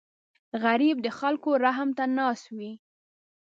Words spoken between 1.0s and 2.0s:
د خلکو رحم